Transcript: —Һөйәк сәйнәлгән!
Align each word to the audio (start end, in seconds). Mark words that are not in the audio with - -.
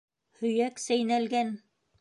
—Һөйәк 0.39 0.81
сәйнәлгән! 0.87 1.57